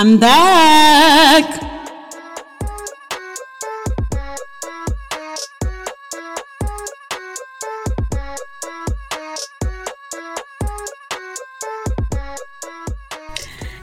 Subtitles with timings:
[0.00, 1.60] I'm back.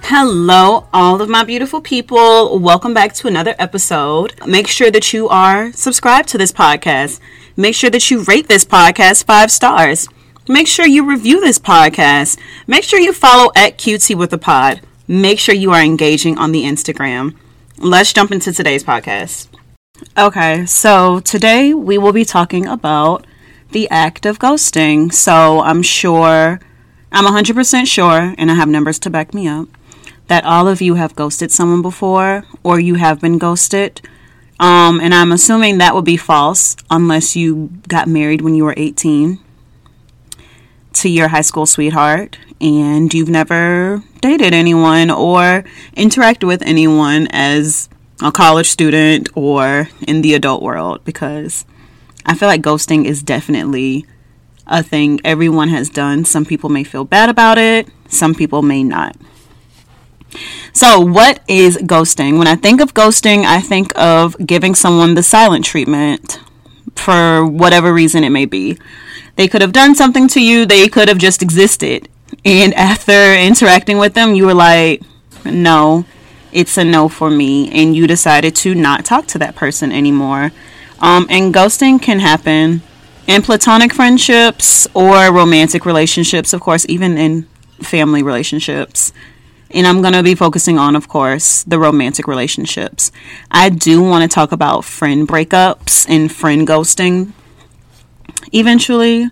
[0.03, 2.59] Hello, all of my beautiful people.
[2.59, 4.39] Welcome back to another episode.
[4.47, 7.19] Make sure that you are subscribed to this podcast.
[7.57, 10.07] Make sure that you rate this podcast five stars.
[10.47, 12.39] Make sure you review this podcast.
[12.67, 14.79] Make sure you follow at QT with a pod.
[15.07, 17.35] Make sure you are engaging on the Instagram.
[17.77, 19.47] Let's jump into today's podcast.
[20.17, 23.27] Okay, so today we will be talking about
[23.71, 25.13] the act of ghosting.
[25.13, 26.59] So I'm sure,
[27.11, 29.67] I'm 100% sure, and I have numbers to back me up,
[30.25, 34.01] that all of you have ghosted someone before or you have been ghosted.
[34.59, 38.73] Um, and I'm assuming that would be false unless you got married when you were
[38.75, 39.39] 18
[40.93, 45.63] to your high school sweetheart and you've never dated anyone or
[45.95, 47.89] interacted with anyone as
[48.21, 51.65] a college student or in the adult world because
[52.25, 54.05] I feel like ghosting is definitely
[54.67, 56.25] a thing everyone has done.
[56.25, 59.15] Some people may feel bad about it, some people may not.
[60.73, 62.37] So, what is ghosting?
[62.37, 66.39] When I think of ghosting, I think of giving someone the silent treatment
[66.95, 68.77] for whatever reason it may be.
[69.35, 72.09] They could have done something to you, they could have just existed.
[72.43, 75.01] And after interacting with them, you were like,
[75.43, 76.05] no,
[76.51, 77.69] it's a no for me.
[77.71, 80.51] And you decided to not talk to that person anymore.
[80.99, 82.81] Um, and ghosting can happen
[83.27, 87.43] in platonic friendships or romantic relationships, of course, even in
[87.81, 89.11] family relationships.
[89.71, 93.11] And I'm going to be focusing on, of course, the romantic relationships.
[93.51, 97.33] I do want to talk about friend breakups and friend ghosting
[98.53, 99.29] eventually.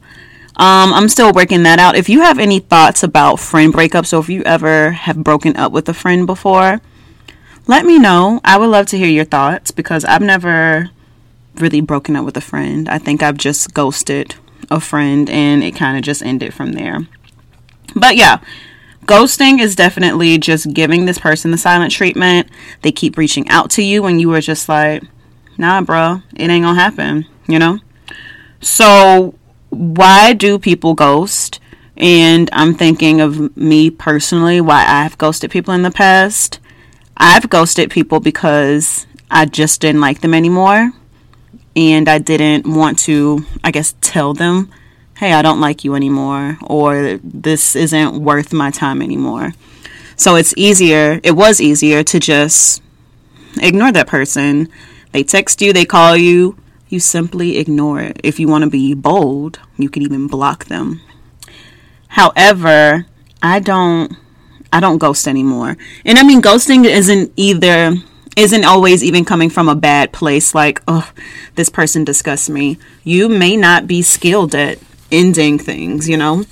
[0.56, 1.96] Um, I'm still working that out.
[1.96, 5.72] If you have any thoughts about friend breakups or if you ever have broken up
[5.72, 6.80] with a friend before,
[7.66, 8.40] let me know.
[8.44, 10.92] I would love to hear your thoughts because I've never
[11.56, 12.88] really broken up with a friend.
[12.88, 14.36] I think I've just ghosted
[14.70, 17.08] a friend and it kind of just ended from there.
[17.96, 18.40] But yeah,
[19.06, 22.48] ghosting is definitely just giving this person the silent treatment.
[22.82, 25.04] They keep reaching out to you when you were just like,
[25.58, 27.80] nah, bro, it ain't gonna happen, you know?
[28.62, 29.36] So,
[29.74, 31.60] why do people ghost?
[31.96, 36.60] And I'm thinking of me personally, why I've ghosted people in the past.
[37.18, 40.92] I've ghosted people because I just didn't like them anymore.
[41.76, 44.72] And I didn't want to, I guess, tell them,
[45.18, 49.54] hey, I don't like you anymore, or this isn't worth my time anymore.
[50.16, 52.82] So it's easier, it was easier to just
[53.62, 54.70] ignore that person.
[55.12, 56.58] They text you, they call you,
[56.94, 58.22] you simply ignore it.
[58.24, 61.02] If you want to be bold, you can even block them.
[62.08, 63.08] However,
[63.42, 64.16] I don't
[64.72, 65.76] I don't ghost anymore.
[66.06, 67.96] And I mean ghosting isn't either
[68.36, 71.12] isn't always even coming from a bad place like, oh,
[71.56, 72.78] this person disgusts me.
[73.04, 74.80] You may not be skilled at
[75.12, 76.46] ending things, you know?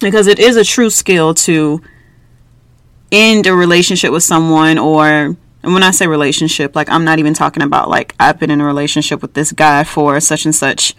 [0.00, 1.82] Because it is a true skill to
[3.10, 5.36] end a relationship with someone or
[5.68, 8.62] and when I say relationship, like I'm not even talking about like I've been in
[8.62, 10.94] a relationship with this guy for such and such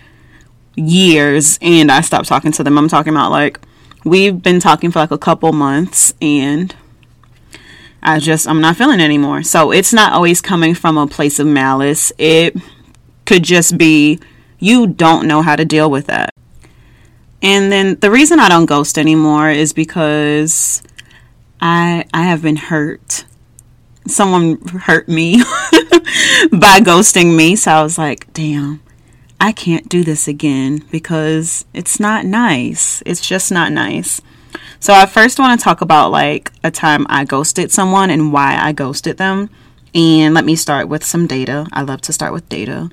[0.76, 2.78] years and I stopped talking to them.
[2.78, 3.60] I'm talking about like
[4.06, 6.76] we've been talking for like a couple months and
[8.04, 9.42] I just I'm not feeling anymore.
[9.42, 12.12] So it's not always coming from a place of malice.
[12.20, 12.56] It
[13.26, 14.20] could just be
[14.60, 16.36] you don't know how to deal with that.
[17.42, 20.84] And then the reason I don't ghost anymore is because
[21.60, 23.09] I I have been hurt
[24.10, 25.38] someone hurt me
[26.52, 27.56] by ghosting me.
[27.56, 28.82] So I was like, damn,
[29.40, 33.02] I can't do this again because it's not nice.
[33.06, 34.22] It's just not nice.
[34.80, 38.58] So I first want to talk about like a time I ghosted someone and why
[38.58, 39.50] I ghosted them.
[39.94, 41.68] And let me start with some data.
[41.74, 42.90] I love to start with data.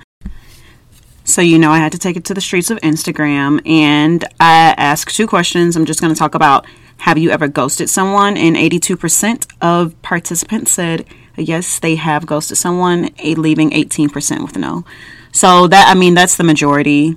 [1.23, 4.73] So, you know, I had to take it to the streets of Instagram and I
[4.77, 5.75] asked two questions.
[5.75, 6.65] I'm just going to talk about
[6.97, 8.37] have you ever ghosted someone?
[8.37, 11.05] And 82% of participants said
[11.37, 14.83] yes, they have ghosted someone, leaving 18% with no.
[15.31, 17.15] So that I mean that's the majority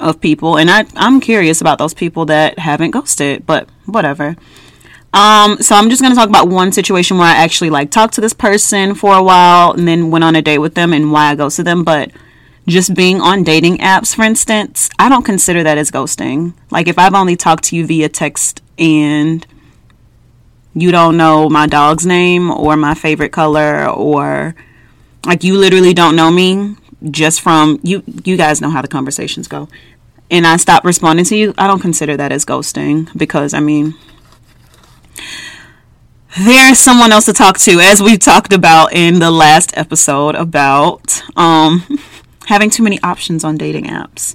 [0.00, 4.36] of people, and I I'm curious about those people that haven't ghosted, but whatever.
[5.12, 8.20] Um, so I'm just gonna talk about one situation where I actually like talked to
[8.20, 11.30] this person for a while and then went on a date with them and why
[11.30, 12.10] I ghosted them, but
[12.68, 16.54] just being on dating apps, for instance, I don't consider that as ghosting.
[16.70, 19.46] Like if I've only talked to you via text and
[20.74, 24.54] you don't know my dog's name or my favorite color or
[25.24, 26.76] like you literally don't know me
[27.10, 29.68] just from you you guys know how the conversations go.
[30.30, 33.94] And I stop responding to you, I don't consider that as ghosting because I mean
[36.38, 41.22] there's someone else to talk to, as we talked about in the last episode about
[41.36, 41.84] um,
[42.48, 44.34] having too many options on dating apps.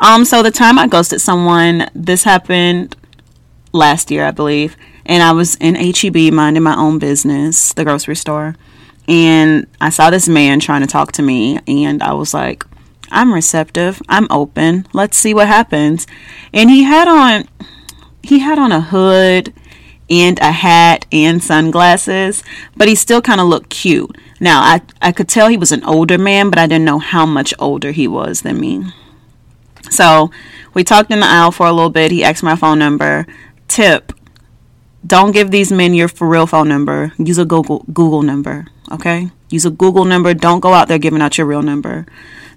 [0.00, 2.96] Um, so the time I ghosted someone, this happened
[3.72, 8.16] last year, I believe, and I was in HEB minding my own business, the grocery
[8.16, 8.56] store,
[9.06, 12.64] and I saw this man trying to talk to me, and I was like,
[13.12, 16.08] I'm receptive, I'm open, let's see what happens.
[16.52, 17.48] And he had on,
[18.24, 19.54] he had on a hood
[20.10, 22.42] and a hat and sunglasses,
[22.76, 24.18] but he still kind of looked cute.
[24.44, 27.24] Now, I, I could tell he was an older man, but I didn't know how
[27.24, 28.84] much older he was than me.
[29.88, 30.30] So
[30.74, 32.10] we talked in the aisle for a little bit.
[32.10, 33.26] He asked my phone number.
[33.68, 34.12] Tip
[35.06, 37.12] don't give these men your for real phone number.
[37.16, 39.30] Use a Google Google number, okay?
[39.48, 40.34] Use a Google number.
[40.34, 42.04] Don't go out there giving out your real number.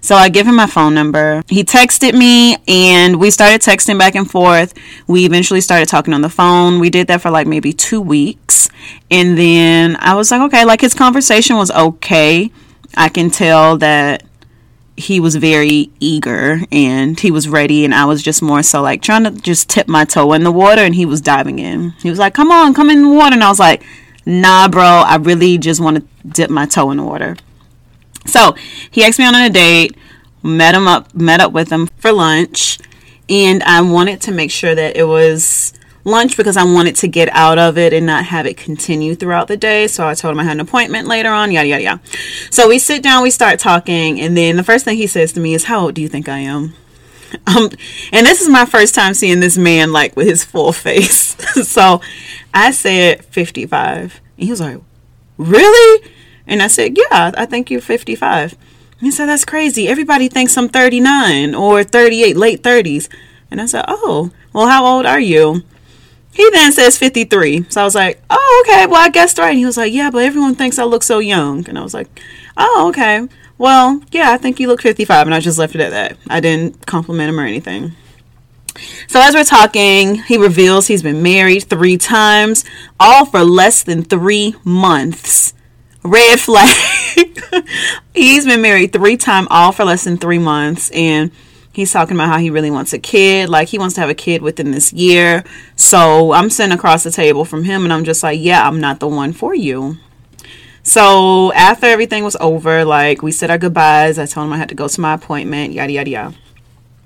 [0.00, 1.42] So I give him my phone number.
[1.48, 4.74] He texted me and we started texting back and forth.
[5.06, 6.80] We eventually started talking on the phone.
[6.80, 8.68] We did that for like maybe 2 weeks.
[9.10, 12.50] And then I was like, okay, like his conversation was okay.
[12.96, 14.22] I can tell that
[14.96, 19.00] he was very eager and he was ready and I was just more so like
[19.00, 21.90] trying to just tip my toe in the water and he was diving in.
[22.02, 23.84] He was like, "Come on, come in the water." And I was like,
[24.26, 27.36] "Nah, bro, I really just want to dip my toe in the water."
[28.28, 28.54] So,
[28.90, 29.96] he asked me on a date,
[30.42, 32.78] met him up, met up with him for lunch,
[33.28, 35.72] and I wanted to make sure that it was
[36.08, 39.48] lunch because I wanted to get out of it and not have it continue throughout
[39.48, 39.86] the day.
[39.86, 42.00] So I told him I had an appointment later on, yada, yada, yada.
[42.50, 45.40] So we sit down, we start talking, and then the first thing he says to
[45.40, 46.74] me is, How old do you think I am?
[47.46, 47.68] Um,
[48.10, 51.36] and this is my first time seeing this man like with his full face.
[51.68, 52.00] so
[52.54, 54.20] I said 55.
[54.38, 54.78] And he was like,
[55.36, 56.10] Really?
[56.48, 58.56] And I said, Yeah, I think you're 55.
[59.00, 59.86] He said, That's crazy.
[59.86, 63.08] Everybody thinks I'm 39 or 38, late 30s.
[63.50, 65.62] And I said, Oh, well, how old are you?
[66.32, 67.66] He then says 53.
[67.68, 68.86] So I was like, oh, okay.
[68.86, 69.50] Well, I guessed right.
[69.50, 71.68] And he was like, yeah, but everyone thinks I look so young.
[71.68, 72.08] And I was like,
[72.56, 73.26] oh, okay.
[73.56, 75.26] Well, yeah, I think you look 55.
[75.26, 76.16] And I just left it at that.
[76.30, 77.92] I didn't compliment him or anything.
[79.08, 82.64] So as we're talking, he reveals he's been married three times,
[83.00, 85.54] all for less than three months.
[86.02, 86.74] Red flag.
[88.14, 90.90] he's been married three times, all for less than three months.
[90.90, 91.30] And
[91.78, 94.14] He's talking about how he really wants a kid, like he wants to have a
[94.14, 95.44] kid within this year.
[95.76, 98.98] So I'm sitting across the table from him and I'm just like, yeah, I'm not
[98.98, 99.96] the one for you.
[100.82, 104.70] So after everything was over, like we said our goodbyes, I told him I had
[104.70, 106.34] to go to my appointment, yada yada yada.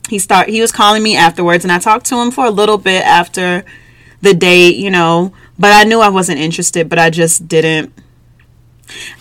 [0.08, 2.78] He start he was calling me afterwards and I talked to him for a little
[2.78, 3.66] bit after
[4.22, 7.92] the date, you know, but I knew I wasn't interested, but I just didn't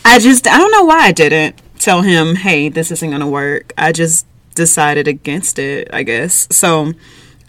[0.04, 3.28] I just I don't know why I didn't tell him, "Hey, this isn't going to
[3.28, 4.26] work." I just
[4.56, 6.48] decided against it, I guess.
[6.52, 6.94] So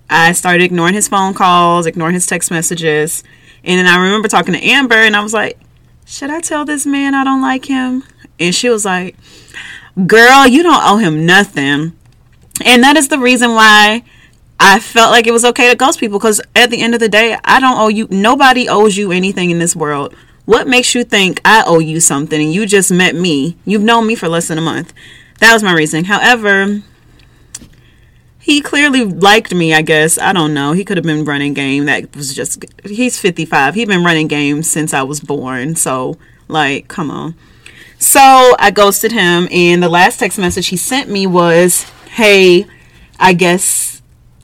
[0.09, 3.25] I started ignoring his phone calls, ignoring his text messages.
[3.65, 5.59] And then I remember talking to Amber and I was like,
[6.05, 8.05] should I tell this man I don't like him?
[8.39, 9.17] And she was like,
[10.07, 11.97] girl, you don't owe him nothing.
[12.65, 14.05] And that is the reason why
[14.61, 17.09] I felt like it was okay to ghost people because at the end of the
[17.09, 20.15] day, I don't owe you, nobody owes you anything in this world.
[20.45, 23.57] What makes you think I owe you something and you just met me?
[23.65, 24.93] You've known me for less than a month.
[25.39, 26.07] That was my reasoning.
[26.07, 26.83] However,
[28.41, 30.19] he clearly liked me, I guess.
[30.19, 30.73] I don't know.
[30.73, 31.85] He could have been running game.
[31.85, 33.77] That was just he's 55.
[33.77, 35.77] He'd been running game since I was born.
[35.77, 36.19] So,
[36.49, 37.37] like, come on.
[37.99, 42.67] So, I ghosted him and the last text message he sent me was, "Hey,
[43.21, 44.03] I guess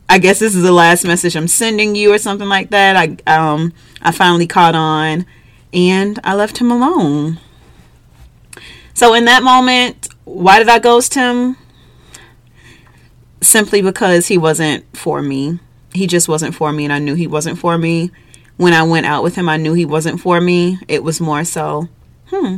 [0.08, 3.16] I guess this is the last message I'm sending you or something like that." I
[3.26, 5.26] um I finally caught on
[5.72, 7.38] and I left him alone.
[8.94, 11.56] So, in that moment, why did I ghost him?
[13.40, 15.58] simply because he wasn't for me.
[15.92, 18.10] He just wasn't for me, and I knew he wasn't for me.
[18.56, 20.78] When I went out with him, I knew he wasn't for me.
[20.88, 21.88] It was more so,
[22.26, 22.56] hmm,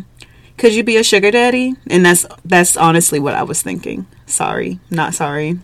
[0.57, 1.75] could you be a sugar daddy?
[1.89, 4.07] And that's that's honestly what I was thinking.
[4.27, 5.59] Sorry, not sorry.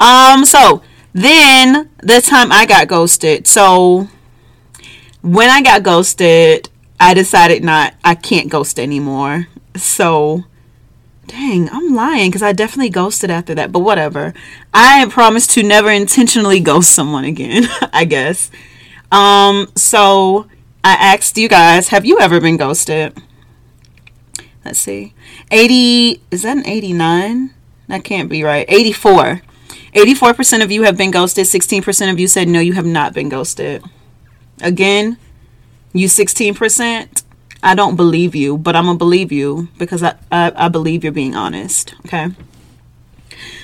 [0.00, 0.82] Um, so
[1.12, 3.46] then the time I got ghosted.
[3.46, 4.08] So
[5.24, 6.68] when I got ghosted,
[7.00, 9.48] I decided not I can't ghost anymore.
[9.74, 10.44] So
[11.26, 14.34] Dang, I'm lying because I definitely ghosted after that, but whatever.
[14.74, 18.50] I promised to never intentionally ghost someone again, I guess.
[19.10, 20.46] Um, so
[20.82, 23.16] I asked you guys, have you ever been ghosted?
[24.64, 25.14] Let's see.
[25.50, 27.54] 80, is that an 89?
[27.88, 28.66] That can't be right.
[28.68, 29.40] 84.
[29.94, 31.46] 84% of you have been ghosted.
[31.46, 33.82] 16% of you said no, you have not been ghosted.
[34.60, 35.16] Again,
[35.92, 37.22] you 16%.
[37.62, 41.12] I don't believe you, but I'm gonna believe you because I, I, I believe you're
[41.12, 41.94] being honest.
[42.04, 42.28] Okay.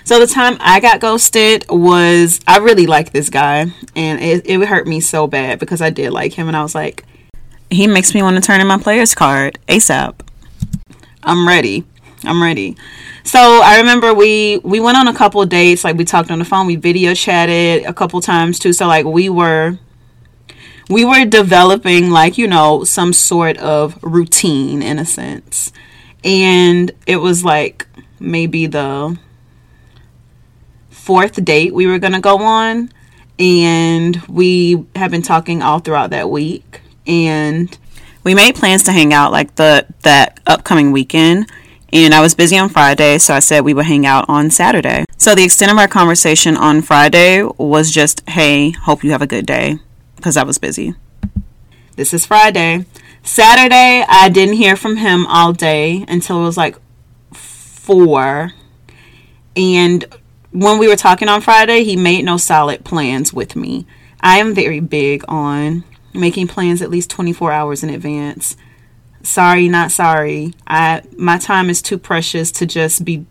[0.04, 4.66] So the time I got ghosted was I really liked this guy and it, it
[4.66, 7.04] hurt me so bad because I did like him and I was like
[7.70, 10.14] he makes me want to turn in my player's card ASAP.
[11.22, 11.84] I'm ready.
[12.24, 12.76] I'm ready.
[13.22, 15.84] So I remember we we went on a couple dates.
[15.84, 16.66] Like we talked on the phone.
[16.66, 18.72] We video chatted a couple times too.
[18.72, 19.78] So like we were
[20.90, 25.72] we were developing like you know some sort of routine in a sense,
[26.24, 27.86] and it was like
[28.18, 29.16] maybe the
[30.90, 32.90] fourth date we were gonna go on,
[33.38, 37.78] and we have been talking all throughout that week, and
[38.24, 41.50] we made plans to hang out like the that upcoming weekend.
[41.92, 45.04] And I was busy on Friday, so I said we would hang out on Saturday.
[45.18, 49.26] So the extent of our conversation on Friday was just, "Hey, hope you have a
[49.26, 49.80] good day,"
[50.20, 50.94] because I was busy.
[51.96, 52.84] This is Friday.
[53.22, 56.76] Saturday, I didn't hear from him all day until it was like
[57.32, 58.52] 4.
[59.56, 60.04] And
[60.52, 63.86] when we were talking on Friday, he made no solid plans with me.
[64.20, 68.56] I am very big on making plans at least 24 hours in advance
[69.22, 73.24] sorry not sorry i my time is too precious to just be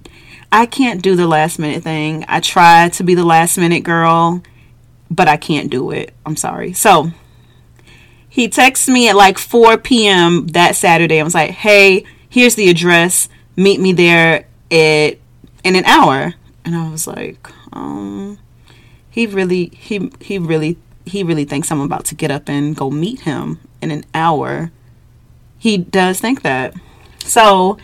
[0.51, 4.41] i can't do the last minute thing i try to be the last minute girl
[5.09, 7.11] but i can't do it i'm sorry so
[8.27, 12.69] he texts me at like 4 p.m that saturday i was like hey here's the
[12.69, 15.17] address meet me there at
[15.63, 16.33] in an hour
[16.65, 18.37] and i was like um
[19.09, 22.89] he really he he really he really thinks i'm about to get up and go
[22.89, 24.71] meet him in an hour
[25.59, 26.73] he does think that.
[27.25, 27.77] So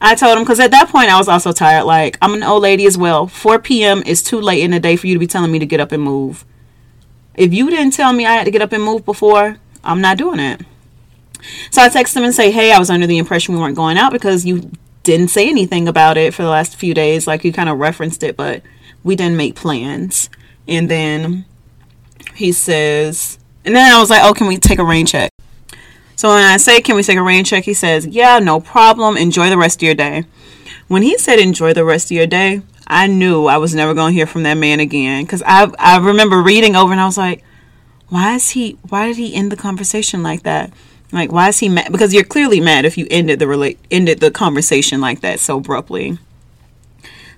[0.00, 1.84] I told him because at that point I was also tired.
[1.84, 3.26] Like I'm an old lady as well.
[3.26, 4.02] 4 p.m.
[4.04, 5.90] is too late in the day for you to be telling me to get up
[5.90, 6.44] and move.
[7.36, 10.18] If you didn't tell me I had to get up and move before, I'm not
[10.18, 10.62] doing it.
[11.70, 13.98] So I text him and say, "Hey, I was under the impression we weren't going
[13.98, 14.70] out because you
[15.02, 17.26] didn't say anything about it for the last few days.
[17.26, 18.62] Like you kind of referenced it, but
[19.02, 20.30] we didn't make plans."
[20.66, 21.44] And then
[22.34, 25.30] he says, and then I was like, "Oh, can we take a rain check?"
[26.16, 27.64] So when I say, Can we take a rain check?
[27.64, 29.16] He says, Yeah, no problem.
[29.16, 30.24] Enjoy the rest of your day.
[30.88, 32.62] When he said, Enjoy the rest of your day,
[32.94, 35.24] I knew I was never going to hear from that man again.
[35.24, 37.42] Because I, I remember reading over and I was like,
[38.08, 40.72] Why is he, why did he end the conversation like that?
[41.10, 41.90] Like, why is he mad?
[41.90, 45.58] Because you're clearly mad if you ended the relate ended the conversation like that so
[45.58, 46.18] abruptly.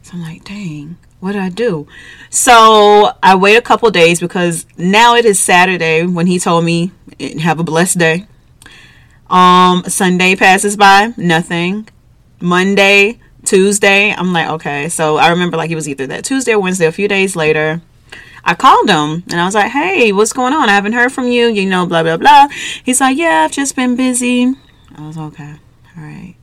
[0.03, 1.87] So I'm like, dang, what did I do?
[2.29, 6.93] So I wait a couple days because now it is Saturday when he told me,
[7.41, 8.27] have a blessed day.
[9.29, 11.89] Um, Sunday passes by, nothing.
[12.41, 14.89] Monday, Tuesday, I'm like, okay.
[14.89, 17.81] So I remember like it was either that Tuesday or Wednesday, a few days later.
[18.45, 20.69] I called him and I was like, hey, what's going on?
[20.69, 22.47] I haven't heard from you, you know, blah, blah, blah.
[22.85, 24.55] He's like, yeah, I've just been busy.
[24.97, 25.55] I was okay.
[25.97, 26.37] All right.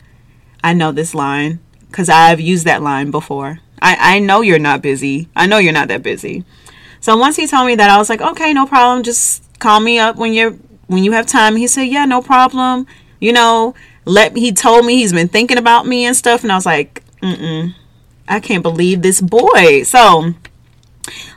[0.62, 3.60] I know this line because I've used that line before.
[3.82, 5.30] I, I know you're not busy.
[5.34, 6.44] I know you're not that busy.
[7.00, 9.04] So once he told me that, I was like, okay, no problem.
[9.04, 10.52] Just call me up when you're
[10.88, 12.86] when you have time he said yeah no problem
[13.20, 13.74] you know
[14.06, 16.66] let me he told me he's been thinking about me and stuff and i was
[16.66, 17.74] like mm-mm
[18.28, 19.84] i can't believe this boy.
[19.84, 20.34] So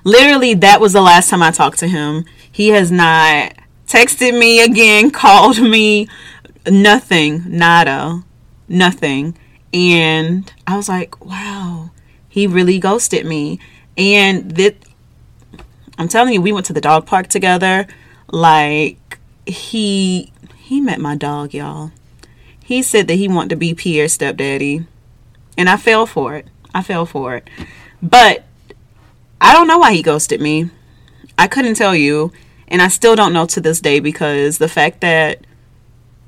[0.05, 2.25] literally that was the last time i talked to him.
[2.51, 3.53] He has not
[3.87, 6.09] texted me again called me
[6.67, 8.23] nothing nada
[8.69, 9.37] nothing.
[9.73, 11.91] And i was like wow
[12.29, 13.59] he really ghosted me.
[13.97, 14.77] And that
[15.99, 17.87] i'm telling you we went to the dog park together.
[18.31, 21.93] Like he he met my dog, y'all.
[22.67, 24.87] He said that he wanted to be Pierre's stepdaddy.
[25.57, 26.49] And I fell for it.
[26.75, 27.49] I fell for it.
[28.03, 28.45] But
[29.41, 30.71] I don't know why he ghosted me.
[31.39, 32.33] I couldn't tell you.
[32.67, 35.47] And I still don't know to this day because the fact that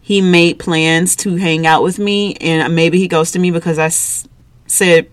[0.00, 3.86] he made plans to hang out with me and maybe he ghosted me because I
[3.86, 4.28] s-
[4.68, 5.10] said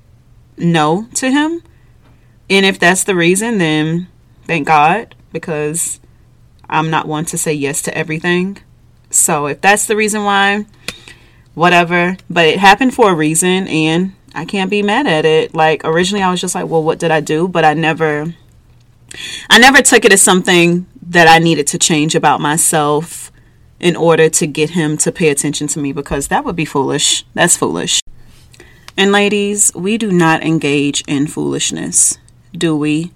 [0.59, 1.63] no to him.
[2.51, 4.07] And if that's the reason, then
[4.45, 5.99] thank God because
[6.69, 8.59] I'm not one to say yes to everything.
[9.09, 10.67] So if that's the reason why,
[11.55, 12.17] whatever.
[12.29, 15.55] But it happened for a reason and I can't be mad at it.
[15.55, 17.47] Like originally I was just like, well, what did I do?
[17.47, 18.35] But I never
[19.49, 23.31] I never took it as something that I needed to change about myself
[23.79, 27.25] in order to get him to pay attention to me because that would be foolish.
[27.33, 28.01] That's foolish.
[28.97, 32.17] And ladies, we do not engage in foolishness,
[32.53, 33.11] do we?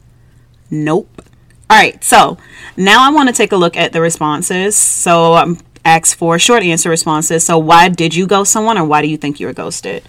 [0.70, 1.22] Nope.
[1.70, 2.38] All right, so
[2.76, 4.76] now I want to take a look at the responses.
[4.76, 7.46] So I'm asked for short answer responses.
[7.46, 10.04] So why did you ghost someone, or why do you think you were ghosted?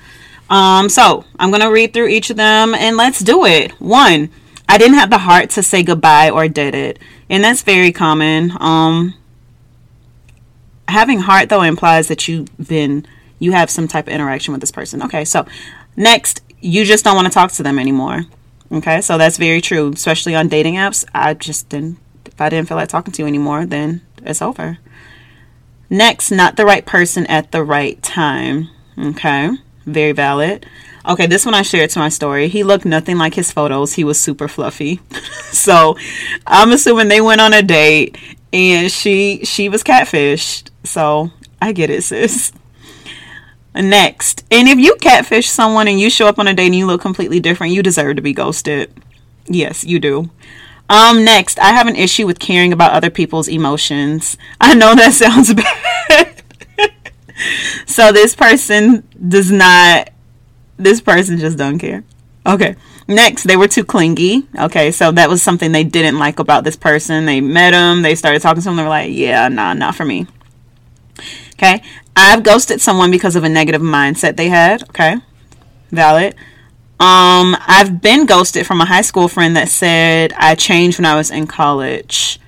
[0.48, 3.72] Um, so I'm gonna read through each of them and let's do it.
[3.80, 4.30] One,
[4.68, 6.98] I didn't have the heart to say goodbye or did it,
[7.28, 8.52] and that's very common.
[8.60, 9.14] Um,
[10.88, 13.06] having heart though implies that you've been
[13.40, 15.02] you have some type of interaction with this person.
[15.02, 15.46] Okay, so
[15.96, 18.26] next, you just don't want to talk to them anymore.
[18.70, 21.04] Okay, so that's very true, especially on dating apps.
[21.12, 24.78] I just didn't, if I didn't feel like talking to you anymore, then it's over.
[25.90, 28.70] Next, not the right person at the right time.
[28.96, 29.50] Okay,
[29.84, 30.64] very valid.
[31.04, 32.46] Okay, this one I shared to my story.
[32.48, 33.94] He looked nothing like his photos.
[33.94, 35.00] He was super fluffy.
[35.50, 35.96] so
[36.46, 38.16] I'm assuming they went on a date
[38.52, 40.70] and she she was catfished.
[40.84, 41.30] So
[41.60, 42.52] I get it, sis.
[43.74, 46.86] Next, and if you catfish someone and you show up on a date and you
[46.86, 48.92] look completely different, you deserve to be ghosted.
[49.46, 50.30] Yes, you do.
[50.90, 54.36] Um, next, I have an issue with caring about other people's emotions.
[54.60, 55.79] I know that sounds bad.
[57.86, 60.10] so this person does not
[60.76, 62.04] this person just don't care.
[62.46, 62.74] Okay.
[63.06, 64.46] Next, they were too clingy.
[64.58, 67.26] Okay, so that was something they didn't like about this person.
[67.26, 70.04] They met him, they started talking to him, they were like, yeah, nah, not for
[70.04, 70.26] me.
[71.54, 71.82] Okay.
[72.16, 74.82] I've ghosted someone because of a negative mindset they had.
[74.90, 75.16] Okay.
[75.90, 76.34] Valid.
[76.98, 81.16] Um, I've been ghosted from a high school friend that said I changed when I
[81.16, 82.38] was in college.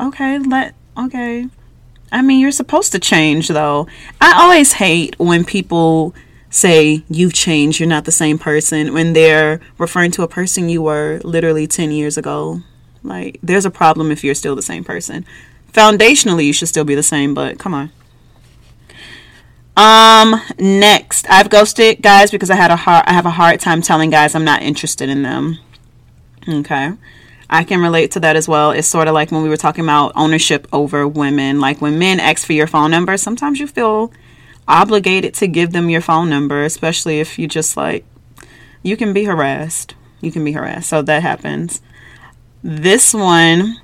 [0.00, 1.48] Okay, let okay.
[2.10, 3.86] I mean, you're supposed to change though.
[4.20, 6.14] I always hate when people
[6.50, 10.82] say you've changed, you're not the same person when they're referring to a person you
[10.82, 12.62] were literally 10 years ago.
[13.02, 15.24] Like, there's a problem if you're still the same person.
[15.72, 17.92] Foundationally, you should still be the same, but come on.
[19.76, 23.80] Um, next, I've ghosted guys because I had a hard I have a hard time
[23.80, 25.58] telling guys I'm not interested in them.
[26.48, 26.94] Okay.
[27.50, 28.70] I can relate to that as well.
[28.72, 31.60] It's sort of like when we were talking about ownership over women.
[31.60, 34.12] Like when men ask for your phone number, sometimes you feel
[34.66, 38.04] obligated to give them your phone number, especially if you just like,
[38.82, 39.94] you can be harassed.
[40.20, 40.90] You can be harassed.
[40.90, 41.80] So that happens.
[42.62, 43.80] This one,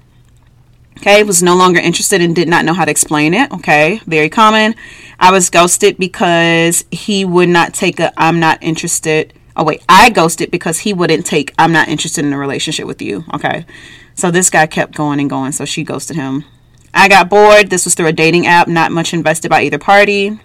[0.98, 3.50] okay, was no longer interested and did not know how to explain it.
[3.52, 4.74] Okay, very common.
[5.18, 9.32] I was ghosted because he would not take a I'm not interested.
[9.56, 13.00] Oh, wait, I ghosted because he wouldn't take I'm not interested in a relationship with
[13.00, 13.24] you.
[13.32, 13.66] Okay,
[14.14, 16.44] so this guy kept going and going, so she ghosted him.
[16.92, 17.70] I got bored.
[17.70, 20.38] This was through a dating app, not much invested by either party.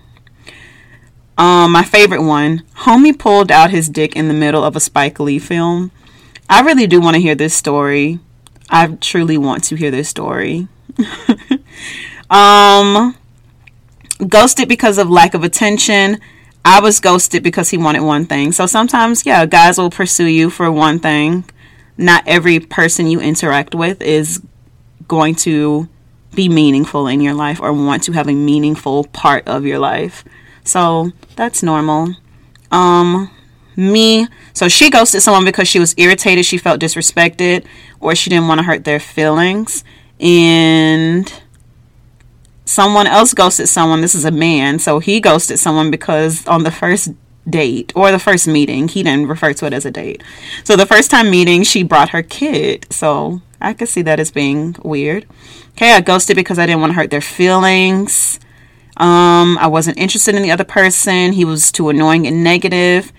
[1.38, 5.20] Um, my favorite one, homie pulled out his dick in the middle of a Spike
[5.20, 5.92] Lee film.
[6.50, 8.20] I really do want to hear this story.
[8.70, 10.68] I truly want to hear this story.
[12.30, 13.16] um,
[14.28, 16.20] ghosted because of lack of attention.
[16.66, 18.52] I was ghosted because he wanted one thing.
[18.52, 21.46] So sometimes, yeah, guys will pursue you for one thing.
[21.98, 24.42] Not every person you interact with is
[25.08, 25.88] going to
[26.36, 30.24] be meaningful in your life or want to have a meaningful part of your life.
[30.64, 32.16] So that's normal.
[32.72, 33.32] Um,
[33.76, 37.66] me, so she ghosted someone because she was irritated, she felt disrespected,
[38.00, 39.84] or she didn't want to hurt their feelings.
[40.20, 41.32] And
[42.70, 44.02] someone else ghosted someone.
[44.02, 47.10] This is a man, so he ghosted someone because on the first
[47.50, 50.24] date or the first meeting, he didn't refer to it as a date.
[50.64, 52.86] So the first time meeting, she brought her kid.
[52.92, 55.26] So I could see that as being weird.
[55.72, 58.40] Okay, I ghosted because I didn't want to hurt their feelings.
[58.98, 61.34] Um, I wasn't interested in the other person.
[61.34, 63.12] He was too annoying and negative.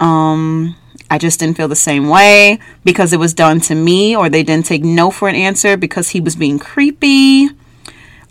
[0.00, 0.76] Um,
[1.10, 4.42] I just didn't feel the same way because it was done to me, or they
[4.42, 7.50] didn't take no for an answer because he was being creepy.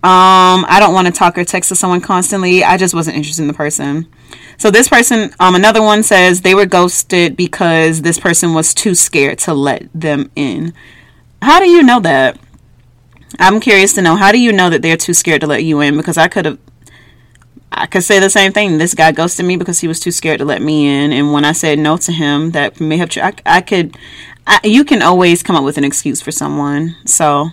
[0.04, 2.62] Um, I don't want to talk or text to someone constantly.
[2.62, 4.06] I just wasn't interested in the person.
[4.58, 8.96] So this person, um, another one says they were ghosted because this person was too
[8.96, 10.74] scared to let them in.
[11.42, 12.38] How do you know that?
[13.40, 15.80] I'm curious to know how do you know that they're too scared to let you
[15.80, 15.96] in?
[15.96, 16.60] Because I could have,
[17.72, 18.78] I could say the same thing.
[18.78, 21.46] This guy ghosted me because he was too scared to let me in, and when
[21.46, 23.10] I said no to him, that may have.
[23.18, 23.98] I, I could.
[24.46, 26.96] I, you can always come up with an excuse for someone.
[27.06, 27.50] So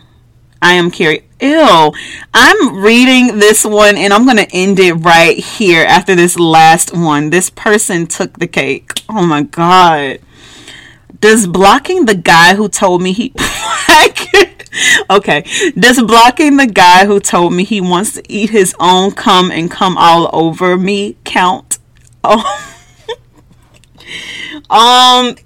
[0.63, 1.25] I am curious.
[1.41, 1.93] Ew.
[2.35, 6.95] I'm reading this one and I'm going to end it right here after this last
[6.95, 7.31] one.
[7.31, 8.93] This person took the cake.
[9.09, 10.19] Oh my God.
[11.21, 13.35] Does blocking the guy who told me he.
[15.11, 15.45] okay.
[15.79, 19.71] Does blocking the guy who told me he wants to eat his own cum and
[19.71, 21.79] come all over me count?
[22.23, 22.45] Oh.
[24.71, 25.37] um.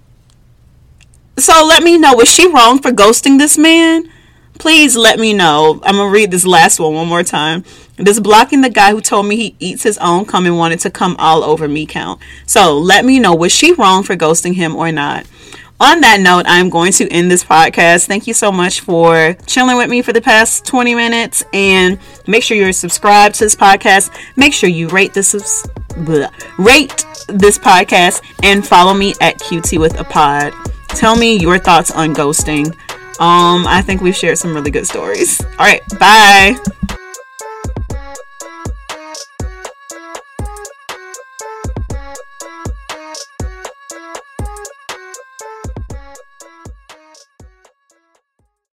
[1.37, 2.15] So let me know.
[2.15, 4.11] Was she wrong for ghosting this man?
[4.59, 5.81] Please let me know.
[5.83, 7.65] I'm gonna read this last one one more time.
[7.97, 10.91] Does blocking the guy who told me he eats his own cum and wanted to
[10.91, 12.21] come all over me count?
[12.47, 13.35] So let me know.
[13.35, 15.27] Was she wrong for ghosting him or not?
[15.81, 18.07] on that note, I'm going to end this podcast.
[18.07, 21.45] Thank you so much for chilling with me for the past 20 minutes.
[21.53, 24.17] And make sure you're subscribed to this podcast.
[24.37, 25.35] Make sure you rate this
[25.89, 30.53] bleh, rate this podcast and follow me at QT with a pod.
[30.89, 32.75] Tell me your thoughts on ghosting.
[33.21, 35.41] Um, I think we've shared some really good stories.
[35.41, 36.57] All right, bye.